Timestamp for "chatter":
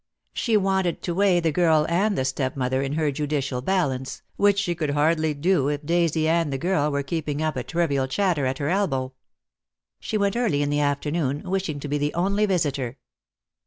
8.07-8.47